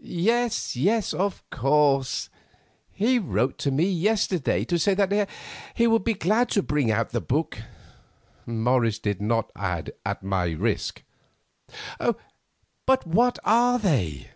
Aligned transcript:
"Yes, 0.00 0.74
yes, 0.74 1.14
of 1.14 1.48
course; 1.50 2.30
he 2.90 3.20
wrote 3.20 3.58
to 3.58 3.70
me 3.70 3.84
yesterday 3.84 4.64
to 4.64 4.76
say 4.76 4.92
that 4.94 5.28
he 5.72 5.86
would 5.86 6.02
be 6.02 6.14
glad 6.14 6.48
to 6.48 6.64
bring 6.64 6.90
out 6.90 7.10
the 7.10 7.20
book"—Morris 7.20 8.98
did 8.98 9.22
not 9.22 9.52
add, 9.54 9.92
"at 10.04 10.24
my 10.24 10.46
risk."—"But 10.50 13.06
what 13.06 13.38
are 13.44 13.78
they?" 13.78 14.30